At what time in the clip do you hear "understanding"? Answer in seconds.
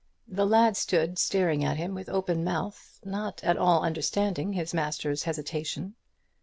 3.83-4.53